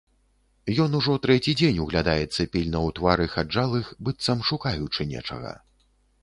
Ён 0.85 0.95
ужо 0.99 1.17
трэці 1.25 1.53
дзень 1.59 1.81
углядаецца 1.83 2.45
пільна 2.55 2.79
ў 2.87 2.97
твары 3.01 3.27
хаджалых, 3.35 3.93
быццам 4.09 4.43
шукаючы 4.49 5.01
нечага. 5.15 5.55